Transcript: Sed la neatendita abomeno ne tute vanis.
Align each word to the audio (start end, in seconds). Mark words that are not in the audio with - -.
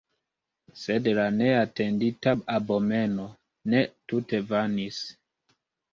Sed 0.83 1.09
la 1.17 1.25
neatendita 1.35 2.33
abomeno 2.55 3.27
ne 3.75 3.85
tute 4.13 4.41
vanis. 4.53 5.03